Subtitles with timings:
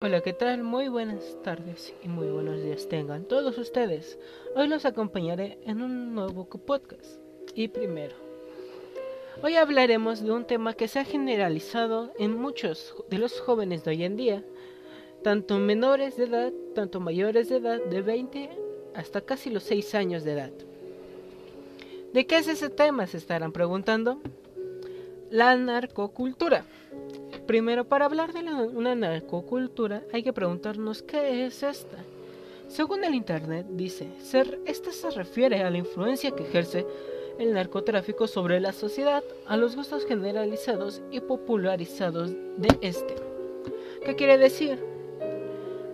[0.00, 0.62] Hola, ¿qué tal?
[0.62, 4.16] Muy buenas tardes y muy buenos días tengan todos ustedes.
[4.54, 7.20] Hoy los acompañaré en un nuevo podcast.
[7.56, 8.14] Y primero,
[9.42, 13.90] hoy hablaremos de un tema que se ha generalizado en muchos de los jóvenes de
[13.90, 14.44] hoy en día,
[15.24, 18.50] tanto menores de edad, tanto mayores de edad, de 20
[18.94, 20.52] hasta casi los 6 años de edad.
[22.12, 23.08] ¿De qué es ese tema?
[23.08, 24.20] Se estarán preguntando.
[25.28, 26.64] La narcocultura.
[27.48, 31.96] Primero, para hablar de una narcocultura hay que preguntarnos qué es esta.
[32.68, 36.84] Según el Internet, dice, ser, esta se refiere a la influencia que ejerce
[37.38, 43.14] el narcotráfico sobre la sociedad, a los gustos generalizados y popularizados de este.
[44.04, 44.78] ¿Qué quiere decir?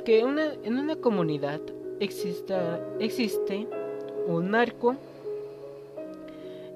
[0.04, 1.60] Que en una comunidad
[2.00, 3.68] existe
[4.26, 4.96] un narco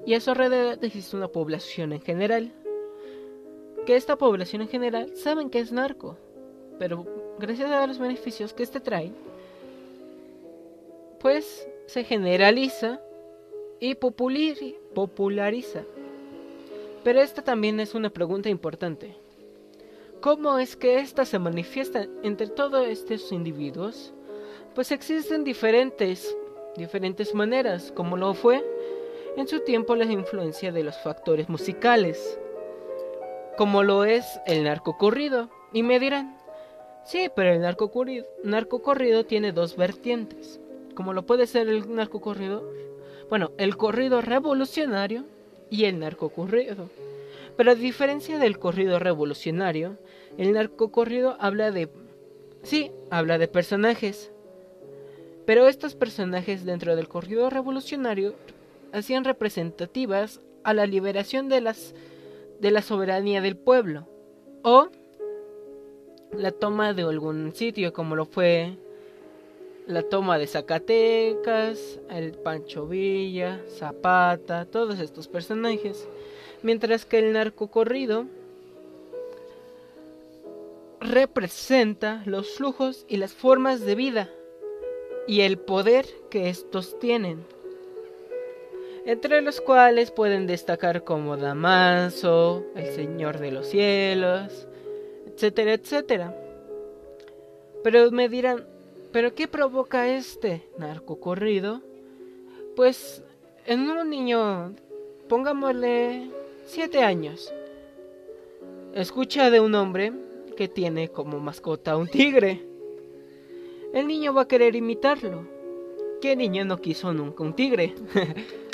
[0.05, 2.53] y a su alrededor existe una población en general
[3.89, 6.15] que esta población en general saben que es narco,
[6.77, 7.07] pero
[7.39, 9.11] gracias a los beneficios que este trae,
[11.19, 13.01] pues se generaliza
[13.79, 15.85] y populariza.
[17.03, 19.15] Pero esta también es una pregunta importante.
[20.21, 24.13] ¿Cómo es que esta se manifiesta entre todos estos individuos?
[24.75, 26.37] Pues existen diferentes,
[26.77, 28.63] diferentes maneras, como lo fue
[29.35, 32.39] en su tiempo la influencia de los factores musicales,
[33.59, 35.49] como lo es el narco corrido.
[35.73, 36.37] Y me dirán,
[37.03, 40.61] sí, pero el narco corrido, tiene dos vertientes.
[40.95, 42.63] Como lo puede ser el narco corrido,
[43.29, 45.25] bueno, el corrido revolucionario
[45.69, 46.89] y el narco corrido.
[47.57, 49.97] Pero a diferencia del corrido revolucionario,
[50.37, 51.89] el narco corrido habla de...
[52.63, 54.31] Sí, habla de personajes.
[55.45, 58.35] Pero estos personajes dentro del corrido revolucionario
[58.93, 61.93] hacían representativas a la liberación de las
[62.59, 64.07] de la soberanía del pueblo
[64.63, 64.89] o
[66.31, 68.77] la toma de algún sitio como lo fue
[69.87, 76.07] la toma de Zacatecas, el Pancho Villa, Zapata, todos estos personajes,
[76.61, 78.27] mientras que el narco corrido
[81.01, 84.29] representa los flujos y las formas de vida
[85.27, 87.43] y el poder que estos tienen
[89.05, 94.67] entre los cuales pueden destacar como Damaso, el Señor de los Cielos,
[95.25, 96.35] etcétera, etcétera.
[97.83, 98.65] Pero me dirán,
[99.11, 101.81] ¿pero qué provoca este narco corrido?
[102.75, 103.23] Pues
[103.65, 104.73] en un niño,
[105.27, 106.29] pongámosle
[106.65, 107.53] siete años,
[108.93, 110.13] escucha de un hombre
[110.57, 112.65] que tiene como mascota un tigre.
[113.93, 115.47] El niño va a querer imitarlo.
[116.21, 117.95] ¿Qué niño no quiso nunca un tigre?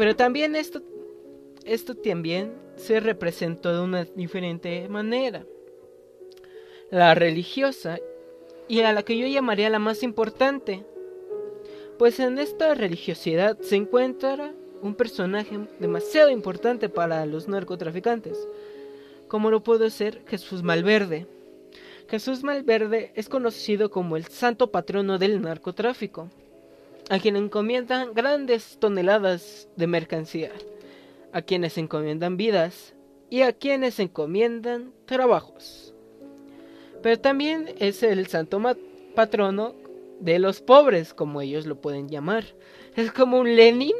[0.00, 0.80] Pero también esto,
[2.02, 5.44] también se representó de una diferente manera.
[6.90, 7.98] La religiosa
[8.66, 10.86] y a la que yo llamaría la más importante.
[11.98, 18.48] Pues en esta religiosidad se encuentra un personaje demasiado importante para los narcotraficantes,
[19.28, 21.26] como lo puede ser Jesús Malverde.
[22.08, 26.30] Jesús Malverde es conocido como el santo patrono del narcotráfico
[27.10, 30.52] a quien encomiendan grandes toneladas de mercancía,
[31.32, 32.94] a quienes encomiendan vidas
[33.28, 35.92] y a quienes encomiendan trabajos.
[37.02, 38.62] Pero también es el santo
[39.16, 39.74] patrono
[40.20, 42.44] de los pobres, como ellos lo pueden llamar.
[42.94, 43.96] Es como un Lenin,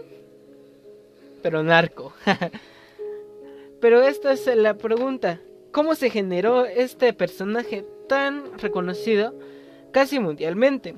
[1.43, 2.13] pero narco.
[3.81, 5.41] pero esta es la pregunta.
[5.73, 9.35] ¿Cómo se generó este personaje tan reconocido
[9.91, 10.95] casi mundialmente?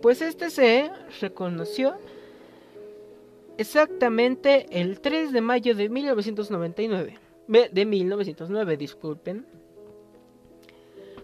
[0.00, 1.96] Pues este se reconoció
[3.56, 7.18] exactamente el 3 de mayo de 1999.
[7.48, 9.46] De 1909, disculpen.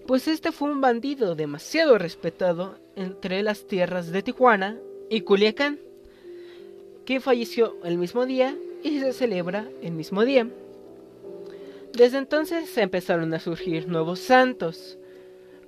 [0.06, 5.78] Pues este fue un bandido demasiado respetado entre las tierras de Tijuana y Culiacán,
[7.04, 10.48] que falleció el mismo día y se celebra el mismo día.
[11.92, 14.98] Desde entonces empezaron a surgir nuevos santos,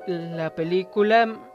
[0.08, 1.52] la película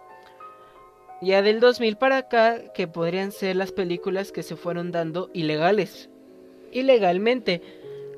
[1.23, 6.11] ya del 2000 para acá que podrían ser las películas que se fueron dando ilegales,
[6.73, 7.63] ilegalmente,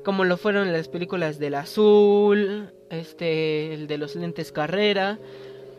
[0.03, 5.17] como lo fueron las películas del azul, este, el de los lentes carrera,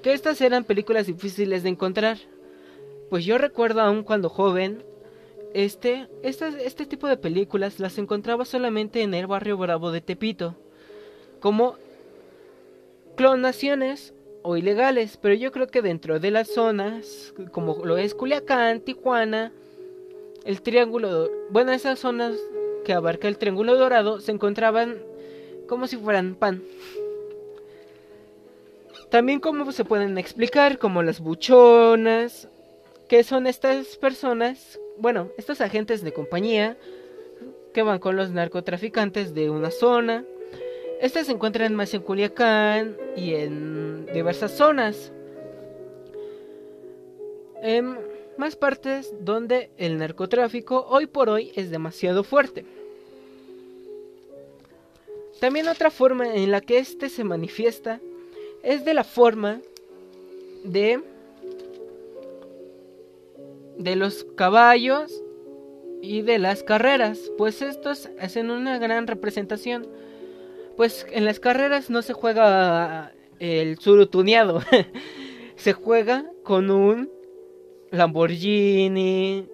[0.03, 2.17] que estas eran películas difíciles de encontrar.
[3.11, 4.83] Pues yo recuerdo aún cuando joven,
[5.55, 10.55] este, este, este tipo de películas las encontraba solamente en el barrio bravo de Tepito,
[11.41, 11.77] como
[13.17, 18.81] clonaciones o ilegales, pero yo creo que dentro de las zonas, como lo es Culiacán,
[18.81, 19.53] Tijuana,
[20.45, 22.37] el Triángulo, bueno, esas zonas
[22.85, 24.99] que abarca el Triángulo Dorado se encontraban
[25.69, 26.63] como si fueran pan.
[29.11, 32.49] También como se pueden explicar, como las buchonas,
[33.09, 36.77] que son estas personas, bueno, estos agentes de compañía
[37.73, 40.25] que van con los narcotraficantes de una zona.
[41.01, 45.13] Estas se encuentran más en Culiacán y en diversas zonas.
[47.63, 47.99] En
[48.37, 52.65] más partes donde el narcotráfico hoy por hoy es demasiado fuerte.
[55.41, 58.01] También otra forma en la que este se manifiesta
[58.63, 59.61] es de la forma
[60.65, 61.01] de
[63.81, 65.23] de los caballos
[66.03, 69.87] y de las carreras, pues estos hacen una gran representación.
[70.77, 74.61] Pues en las carreras no se juega el surutuneado,
[75.57, 77.11] se juega con un
[77.91, 79.49] Lamborghini,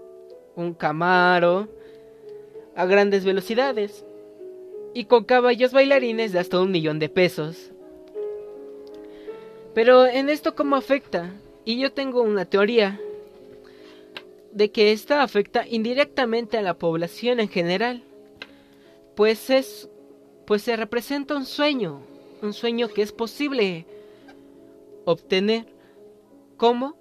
[0.57, 1.69] un Camaro
[2.75, 4.05] a grandes velocidades
[4.93, 7.71] y con caballos bailarines de hasta un millón de pesos.
[9.73, 11.33] Pero en esto cómo afecta?
[11.65, 13.01] Y yo tengo una teoría
[14.57, 18.03] de que esta afecta indirectamente a la población en general.
[19.15, 19.91] Pues es
[20.47, 22.01] pues se representa un sueño,
[22.41, 23.85] un sueño que es posible
[25.05, 25.67] obtener
[26.57, 26.97] como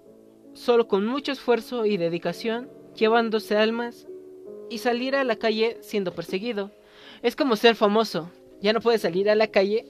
[0.54, 4.06] solo con mucho esfuerzo y dedicación, llevándose almas
[4.70, 6.72] y salir a la calle siendo perseguido.
[7.22, 8.32] Es como ser famoso.
[8.62, 9.86] Ya no puedes salir a la calle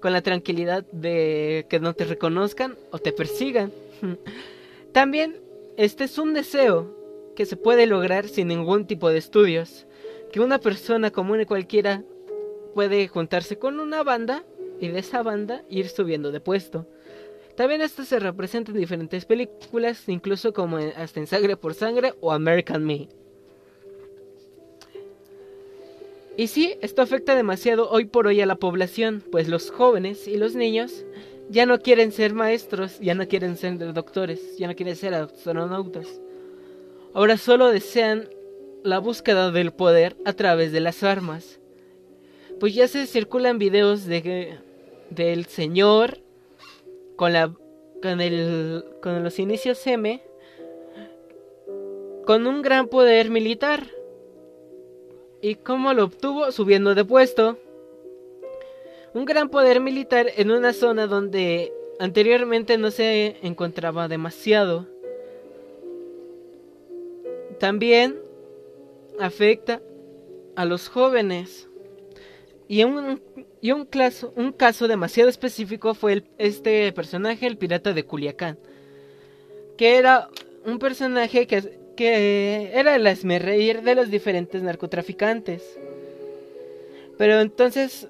[0.00, 3.72] con la tranquilidad de que no te reconozcan o te persigan.
[4.92, 5.36] También
[5.76, 6.99] este es un deseo
[7.40, 9.86] que se puede lograr sin ningún tipo de estudios.
[10.30, 12.04] Que una persona común y cualquiera
[12.74, 14.44] puede juntarse con una banda
[14.78, 16.86] y de esa banda ir subiendo de puesto.
[17.56, 22.30] También esto se representa en diferentes películas, incluso como hasta en Sangre por Sangre o
[22.30, 23.08] American Me.
[26.36, 30.36] Y sí, esto afecta demasiado hoy por hoy a la población, pues los jóvenes y
[30.36, 31.06] los niños
[31.48, 36.20] ya no quieren ser maestros, ya no quieren ser doctores, ya no quieren ser astronautas.
[37.14, 38.28] Ahora solo desean
[38.82, 41.60] la búsqueda del poder a través de las armas.
[42.58, 44.58] Pues ya se circulan videos de
[45.10, 46.18] del señor
[47.16, 47.52] con la
[48.02, 50.22] con el con los inicios M
[52.24, 53.88] con un gran poder militar
[55.42, 56.52] ¿Y cómo lo obtuvo?
[56.52, 57.58] Subiendo de puesto.
[59.14, 64.86] Un gran poder militar en una zona donde anteriormente no se encontraba demasiado.
[67.60, 68.18] También
[69.20, 69.80] afecta
[70.56, 71.68] a los jóvenes.
[72.66, 73.22] Y un,
[73.60, 78.58] y un, caso, un caso demasiado específico fue este personaje, el pirata de Culiacán.
[79.76, 80.28] Que era
[80.64, 85.78] un personaje que que era el esmerreír de los diferentes narcotraficantes.
[87.18, 88.08] Pero entonces,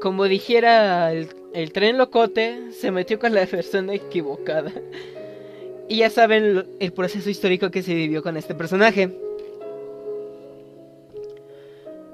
[0.00, 4.72] como dijera el, el, tren locote, se metió con la persona equivocada.
[5.88, 9.10] Y ya saben el proceso histórico que se vivió con este personaje.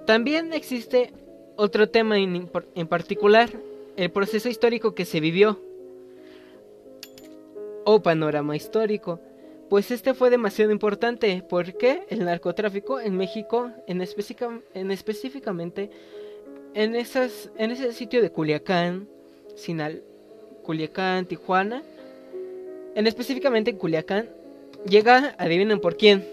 [0.07, 1.13] También existe
[1.57, 3.51] otro tema en, en particular,
[3.97, 5.59] el proceso histórico que se vivió.
[7.87, 9.21] o panorama histórico,
[9.69, 14.01] pues este fue demasiado importante porque el narcotráfico en México, en,
[14.75, 15.91] en específicamente
[16.75, 19.09] en, esas, en ese sitio de Culiacán,
[19.55, 20.03] Sinal,
[20.63, 21.83] Culiacán, Tijuana,
[22.95, 24.29] en específicamente en Culiacán,
[24.89, 26.27] llega, adivinen por quién,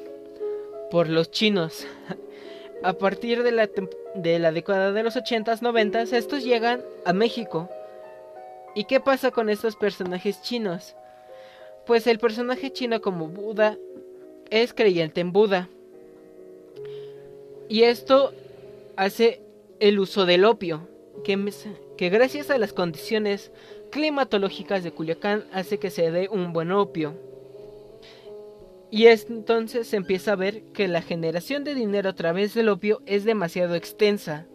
[0.90, 1.88] por los chinos.
[2.84, 3.70] A partir de la,
[4.16, 7.70] de la década de los 80s, 90s, estos llegan a México.
[8.74, 10.96] ¿Y qué pasa con estos personajes chinos?
[11.86, 13.78] Pues el personaje chino como Buda
[14.50, 15.70] es creyente en Buda.
[17.70, 18.34] Y esto
[18.96, 19.42] hace
[19.80, 20.88] el uso del opio,
[21.24, 21.38] que,
[21.98, 23.52] que gracias a las condiciones
[23.92, 27.14] climatológicas de Culiacán hace que se dé un buen opio.
[28.90, 33.02] Y entonces se empieza a ver que la generación de dinero a través del opio
[33.06, 34.48] es demasiado extensa.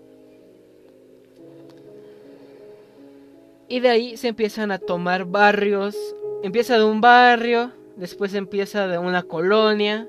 [3.69, 5.97] Y de ahí se empiezan a tomar barrios.
[6.43, 10.07] Empieza de un barrio, después empieza de una colonia,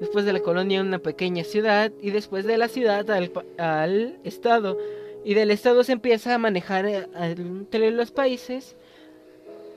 [0.00, 4.78] después de la colonia una pequeña ciudad y después de la ciudad al, al estado.
[5.26, 8.76] Y del estado se empieza a manejar eh, entre los países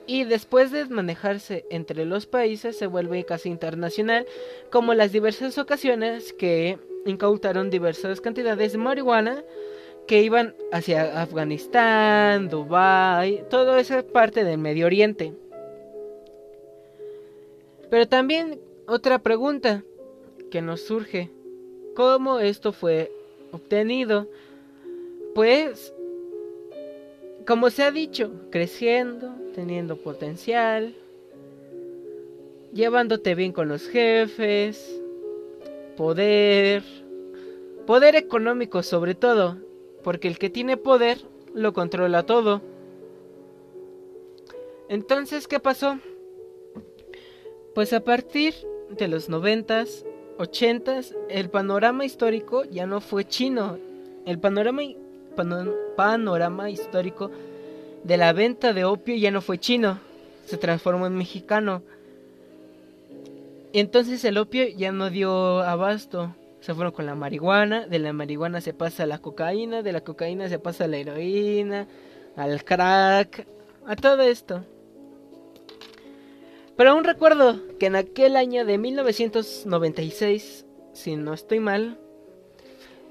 [0.06, 4.28] y después de manejarse entre los países se vuelve casi internacional,
[4.70, 6.78] como las diversas ocasiones que
[7.08, 9.44] incautaron diversas cantidades de marihuana
[10.06, 15.34] que iban hacia Afganistán, Dubái, toda esa parte del Medio Oriente.
[17.90, 19.84] Pero también otra pregunta
[20.52, 21.32] que nos surge,
[21.96, 23.12] ¿cómo esto fue
[23.52, 24.28] obtenido?
[25.34, 25.94] Pues
[27.46, 30.94] como se ha dicho, creciendo, teniendo potencial,
[32.74, 35.02] llevándote bien con los jefes,
[35.98, 36.84] poder,
[37.88, 39.58] poder económico sobre todo,
[40.04, 41.20] porque el que tiene poder
[41.54, 42.62] lo controla todo.
[44.88, 46.00] Entonces, ¿qué pasó?
[47.74, 48.54] Pues a partir
[48.90, 50.06] de los noventas,
[50.38, 53.78] ochentas, el panorama histórico ya no fue chino.
[54.26, 54.84] El panorama
[55.96, 57.32] panorama histórico
[58.04, 60.00] de la venta de opio ya no fue chino,
[60.46, 61.82] se transformó en mexicano.
[63.74, 66.36] Entonces el opio ya no dio abasto.
[66.62, 70.02] Se fueron con la marihuana, de la marihuana se pasa a la cocaína, de la
[70.02, 71.88] cocaína se pasa a la heroína,
[72.36, 73.48] al crack,
[73.86, 74.66] a todo esto.
[76.76, 81.98] Pero aún recuerdo que en aquel año de 1996, si no estoy mal,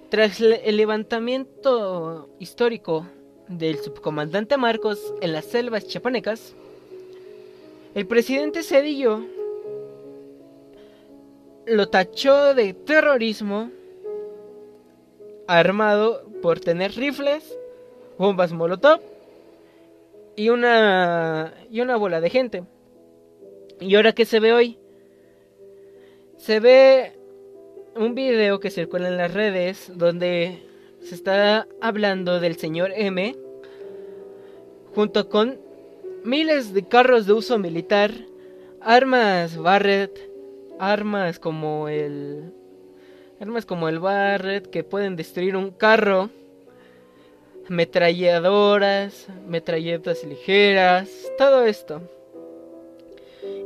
[0.09, 3.07] tras el levantamiento histórico
[3.49, 6.55] del subcomandante Marcos en las selvas chapanecas,
[7.95, 9.21] el presidente Cedillo
[11.67, 13.71] lo tachó de terrorismo
[15.47, 17.59] armado por tener rifles,
[18.17, 19.01] bombas molotov
[20.37, 22.65] y una y una bola de gente.
[23.81, 24.79] ¿Y ahora qué se ve hoy?
[26.37, 27.18] Se ve
[27.99, 30.63] un video que circula en las redes donde
[31.03, 33.35] se está hablando del señor M
[34.95, 35.59] junto con
[36.23, 38.13] miles de carros de uso militar,
[38.81, 40.17] armas Barrett,
[40.79, 42.53] armas como el
[43.41, 46.31] armas como el Barrett que pueden destruir un carro,
[47.69, 52.01] metralladoras, metralletas ligeras, todo esto.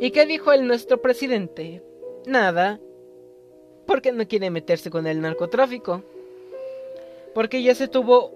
[0.00, 1.82] ¿Y qué dijo el nuestro presidente?
[2.26, 2.80] Nada,
[3.86, 6.02] porque no quiere meterse con el narcotráfico.
[7.34, 8.32] Porque ya se tuvo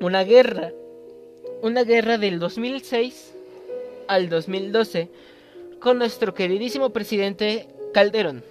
[0.00, 0.72] una guerra.
[1.62, 3.34] Una guerra del 2006
[4.06, 5.08] al 2012
[5.80, 8.42] con nuestro queridísimo presidente Calderón.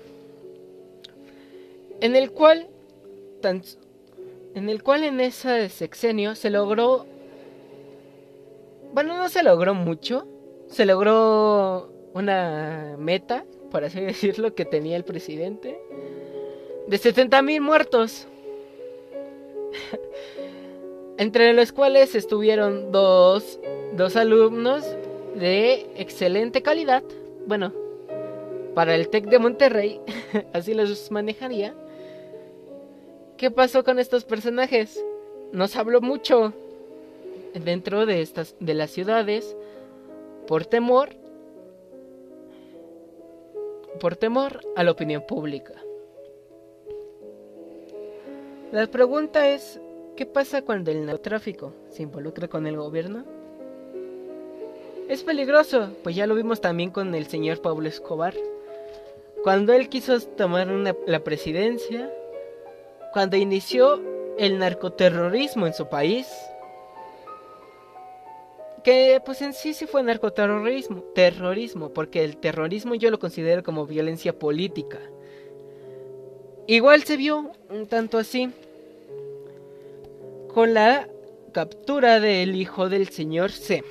[2.01, 2.67] En el cual
[4.55, 7.05] en el cual en ese sexenio se logró
[8.93, 10.27] bueno, no se logró mucho,
[10.67, 15.79] se logró una meta por así decirlo, que tenía el presidente,
[16.87, 18.27] de 70 mil muertos.
[21.17, 23.59] Entre los cuales estuvieron dos,
[23.93, 24.85] dos alumnos
[25.35, 27.03] de excelente calidad.
[27.47, 27.73] Bueno,
[28.75, 29.99] para el TEC de Monterrey,
[30.53, 31.73] así los manejaría.
[33.37, 35.03] ¿Qué pasó con estos personajes?
[35.51, 36.53] Nos habló mucho
[37.53, 39.55] dentro de estas de las ciudades
[40.47, 41.09] por temor
[43.97, 45.73] por temor a la opinión pública.
[48.71, 49.79] La pregunta es,
[50.15, 53.23] ¿qué pasa cuando el narcotráfico se involucra con el gobierno?
[55.07, 58.33] Es peligroso, pues ya lo vimos también con el señor Pablo Escobar.
[59.41, 62.11] Cuando él quiso tomar la presidencia,
[63.13, 64.01] cuando inició
[64.37, 66.27] el narcoterrorismo en su país,
[68.87, 73.85] Que pues en sí sí fue narcoterrorismo, terrorismo, porque el terrorismo yo lo considero como
[73.85, 74.97] violencia política.
[76.67, 78.49] Igual se vio un tanto así
[80.53, 81.09] con la
[81.51, 83.83] captura del hijo del señor C.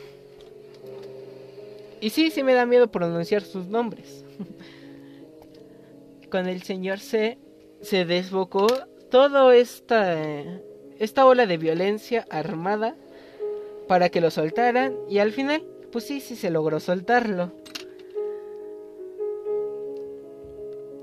[2.00, 4.24] Y sí, sí me da miedo pronunciar sus nombres.
[6.30, 7.36] con el señor C
[7.82, 8.66] se desbocó
[9.10, 10.16] toda esta,
[10.98, 12.96] esta ola de violencia armada
[13.86, 15.62] para que lo soltaran y al final,
[15.92, 17.52] pues sí, sí se logró soltarlo.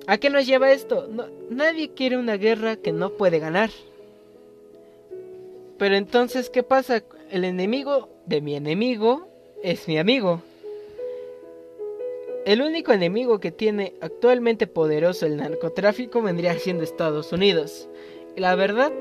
[0.06, 1.08] ¿A qué nos lleva esto?
[1.50, 3.70] nadie quiere una guerra que no puede ganar.
[5.78, 7.04] Pero entonces, ¿qué pasa?
[7.32, 9.28] El enemigo de mi enemigo
[9.64, 10.42] es mi amigo.
[12.46, 17.88] El único enemigo que tiene actualmente poderoso el narcotráfico vendría siendo Estados Unidos.
[18.36, 18.92] La verdad,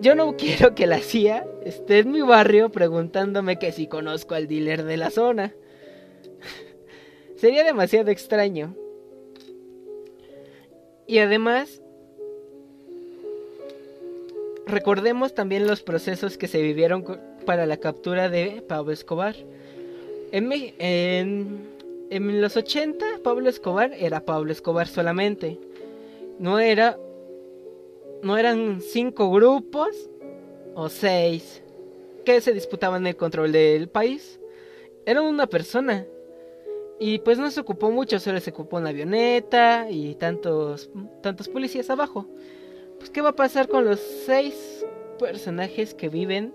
[0.00, 4.48] yo no quiero que la CIA esté en mi barrio preguntándome que si conozco al
[4.48, 5.54] dealer de la zona.
[7.36, 8.74] Sería demasiado extraño.
[11.06, 11.82] Y además,
[14.66, 17.04] recordemos también los procesos que se vivieron
[17.44, 19.36] para la captura de Pablo Escobar.
[20.32, 21.68] En, en,
[22.10, 25.58] en los 80, Pablo Escobar era Pablo Escobar solamente.
[26.38, 26.98] No era.
[28.22, 30.10] No eran cinco grupos
[30.74, 31.62] o seis
[32.24, 34.40] que se disputaban el control del país.
[35.06, 36.06] Era una persona.
[36.98, 40.90] Y pues no se ocupó mucho, solo se ocupó una avioneta y tantos,
[41.22, 42.26] tantos policías abajo.
[42.98, 44.86] Pues qué va a pasar con los seis
[45.18, 46.54] personajes que viven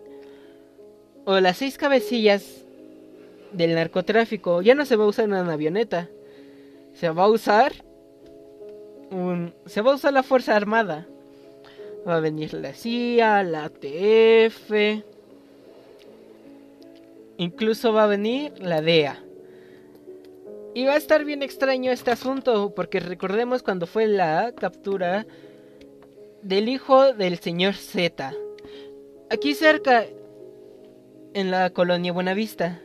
[1.26, 2.66] o las seis cabecillas
[3.52, 4.62] del narcotráfico.
[4.62, 6.10] Ya no se va a usar una avioneta.
[6.94, 7.74] Se va a usar
[9.12, 11.08] un se va a usar la fuerza armada.
[12.10, 14.72] Va a venir la CIA, la ATF.
[17.38, 19.24] Incluso va a venir la DEA.
[20.74, 25.28] Y va a estar bien extraño este asunto, porque recordemos cuando fue la captura
[26.42, 28.34] del hijo del señor Z.
[29.30, 30.06] Aquí cerca,
[31.36, 32.80] en la colonia Buenavista.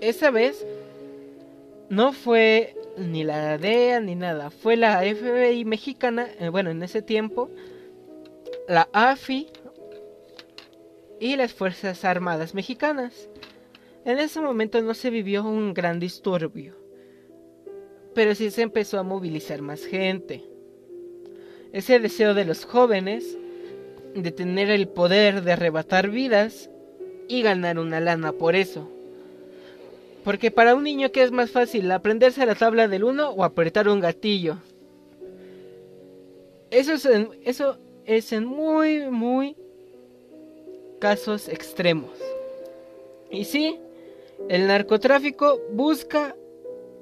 [0.00, 0.64] Esa vez
[1.88, 7.02] no fue ni la DEA ni nada, fue la FBI mexicana, eh, bueno, en ese
[7.02, 7.50] tiempo,
[8.68, 9.48] la AFI
[11.20, 13.28] y las Fuerzas Armadas mexicanas.
[14.04, 16.86] En ese momento no se vivió un gran disturbio
[18.16, 20.42] pero sí se empezó a movilizar más gente.
[21.74, 23.36] Ese deseo de los jóvenes
[24.14, 26.70] de tener el poder de arrebatar vidas
[27.28, 28.90] y ganar una lana por eso.
[30.24, 33.44] Porque para un niño que es más fácil aprenderse a la tabla del 1 o
[33.44, 34.60] apretar un gatillo.
[36.70, 37.06] Eso es
[37.44, 39.56] eso es en muy, muy
[41.00, 42.10] casos extremos.
[43.30, 43.78] Y sí,
[44.48, 46.36] el narcotráfico busca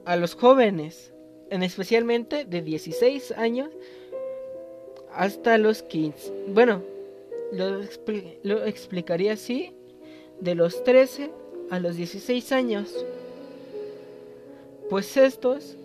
[0.04, 1.12] a los jóvenes,
[1.50, 3.70] en especialmente de 16 años
[5.12, 6.32] hasta los 15.
[6.48, 6.82] Bueno,
[7.52, 7.80] lo,
[8.42, 9.72] lo explicaría así,
[10.40, 11.30] de los 13
[11.70, 13.04] a los 16 años.
[14.90, 15.76] Pues estos,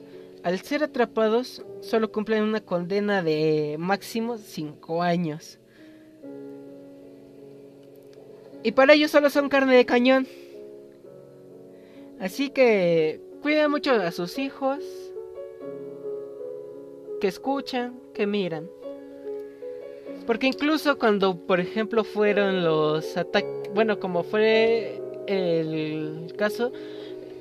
[0.44, 5.60] al ser atrapados, solo cumplen una condena de máximo 5 años.
[8.64, 10.28] Y para ellos solo son carne de cañón.
[12.20, 14.80] Así que Cuida mucho a sus hijos,
[17.22, 18.70] que escuchan, que miran.
[20.28, 26.74] Porque incluso cuando, por ejemplo, fueron los ataques, bueno, como fue el caso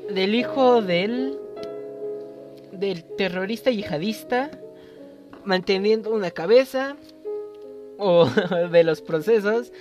[0.08, 1.36] del hijo del
[2.72, 4.50] del terrorista yihadista
[5.44, 6.96] manteniendo una cabeza
[7.98, 8.26] o
[8.70, 9.72] de los procesos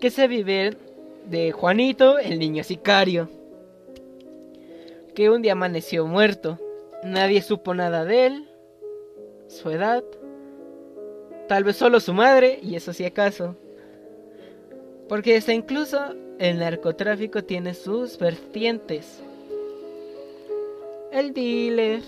[0.00, 0.76] que se viven
[1.26, 3.28] de Juanito, el niño sicario
[5.14, 6.58] que un día amaneció muerto.
[7.02, 8.48] Nadie supo nada de él,
[9.46, 10.02] su edad,
[11.48, 13.56] tal vez solo su madre, y eso sí acaso.
[15.08, 15.98] Porque hasta incluso
[16.38, 19.22] el narcotráfico tiene sus vertientes.
[21.12, 22.02] El dealer,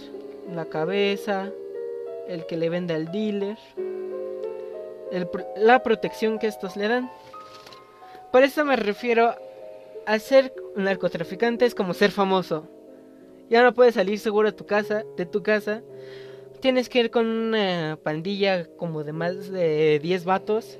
[0.53, 1.51] la cabeza,
[2.29, 3.59] el que le vende al dealer,
[5.57, 7.11] la protección que estos le dan.
[8.33, 9.35] Por eso me refiero
[10.07, 12.69] a ser narcotraficante es como ser famoso.
[13.49, 15.83] Ya no puedes salir seguro de tu casa, de tu casa.
[16.61, 20.79] Tienes que ir con una pandilla como de más de 10 vatos.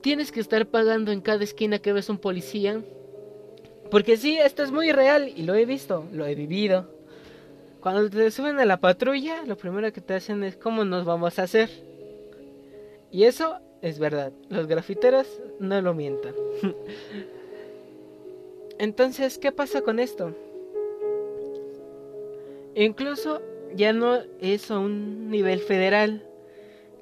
[0.00, 2.82] Tienes que estar pagando en cada esquina que ves un policía.
[3.90, 6.93] Porque sí, esto es muy real y lo he visto, lo he vivido.
[7.84, 11.38] Cuando te suben a la patrulla, lo primero que te hacen es cómo nos vamos
[11.38, 11.68] a hacer.
[13.10, 15.26] Y eso es verdad, los grafiteros
[15.60, 16.34] no lo mientan.
[18.78, 20.34] Entonces, ¿qué pasa con esto?
[22.74, 23.42] Incluso
[23.74, 26.26] ya no es a un nivel federal,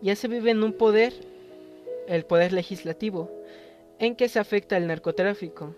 [0.01, 1.13] ya se vive en un poder,
[2.09, 3.31] el poder legislativo,
[4.01, 5.77] en que se afecta el narcotráfico.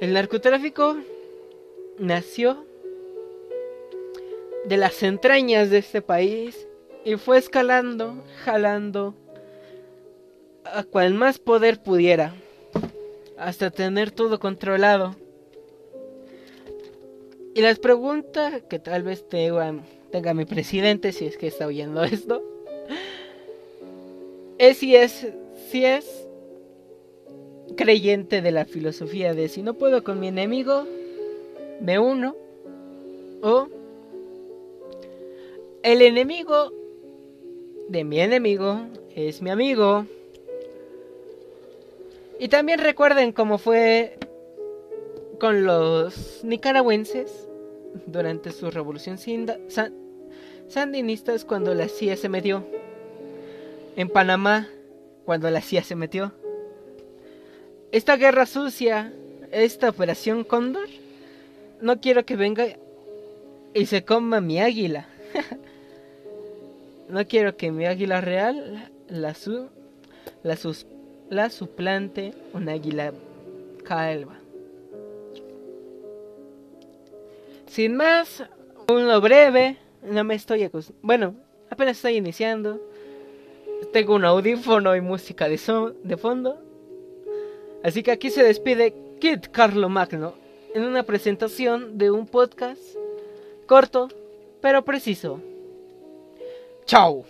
[0.00, 0.96] El narcotráfico
[1.98, 2.64] nació
[4.68, 6.68] de las entrañas de este país
[7.04, 9.14] y fue escalando, jalando
[10.64, 12.34] a cual más poder pudiera,
[13.38, 15.16] hasta tener todo controlado.
[17.54, 19.74] Y las preguntas que tal vez tenga,
[20.12, 22.42] tenga mi presidente, si es que está oyendo esto,
[24.58, 25.28] es si es,
[25.70, 26.28] si es
[27.76, 30.84] creyente de la filosofía de si no puedo con mi enemigo,
[31.80, 32.36] me uno,
[33.40, 33.68] o
[35.82, 36.72] el enemigo
[37.88, 38.80] de mi enemigo
[39.14, 40.06] es mi amigo.
[42.38, 44.18] Y también recuerden cómo fue
[45.40, 47.48] con los nicaragüenses
[48.06, 49.18] durante su revolución
[50.68, 52.64] sandinistas cuando la CIA se metió.
[53.96, 54.68] En Panamá
[55.24, 56.32] cuando la CIA se metió.
[57.90, 59.12] Esta guerra sucia,
[59.50, 60.88] esta operación Cóndor,
[61.80, 62.66] no quiero que venga
[63.74, 65.08] y se coma mi águila.
[67.08, 69.68] no quiero que mi águila real la, su,
[70.42, 70.86] la, sus,
[71.30, 73.12] la suplante un águila
[73.84, 74.38] calva.
[77.66, 78.44] Sin más,
[78.88, 80.68] uno breve, no me estoy
[81.02, 81.34] Bueno,
[81.70, 82.80] apenas estoy iniciando.
[83.92, 85.60] Tengo un audífono y música de,
[86.02, 86.58] de fondo.
[87.84, 90.34] Así que aquí se despide Kit Carlo Magno
[90.74, 92.80] en una presentación de un podcast
[93.66, 94.08] corto
[94.60, 95.40] pero preciso.
[96.86, 97.24] Chao.